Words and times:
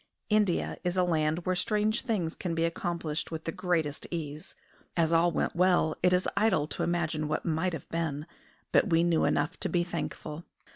India 0.31 0.77
is 0.83 0.97
a 0.97 1.03
land 1.03 1.45
where 1.45 1.55
strange 1.55 2.01
things 2.01 2.33
can 2.33 2.55
be 2.55 2.65
accomplished 2.65 3.29
with 3.29 3.43
the 3.43 3.51
greatest 3.51 4.07
ease. 4.09 4.55
As 4.97 5.11
all 5.11 5.31
went 5.31 5.55
well 5.55 5.95
it 6.01 6.11
is 6.11 6.27
idle 6.35 6.65
to 6.69 6.81
imagine 6.81 7.27
what 7.27 7.45
might 7.45 7.73
have 7.73 7.87
been; 7.89 8.25
but 8.71 8.89
we 8.89 9.03
knew 9.03 9.25
enough 9.25 9.59
to 9.59 9.69
be 9.69 9.83
thankful. 9.83 10.43